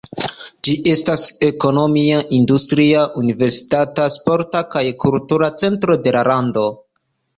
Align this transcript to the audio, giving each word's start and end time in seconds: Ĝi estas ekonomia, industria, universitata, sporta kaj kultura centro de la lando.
Ĝi 0.67 0.71
estas 0.93 1.25
ekonomia, 1.47 2.21
industria, 2.37 3.03
universitata, 3.25 4.07
sporta 4.15 4.63
kaj 4.77 4.83
kultura 5.05 5.51
centro 5.65 5.99
de 6.09 6.15
la 6.17 6.25
lando. 6.31 6.65